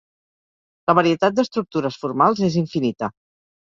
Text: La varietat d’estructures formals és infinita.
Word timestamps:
La 0.91 0.95
varietat 1.01 1.37
d’estructures 1.41 2.01
formals 2.07 2.45
és 2.53 2.61
infinita. 2.67 3.17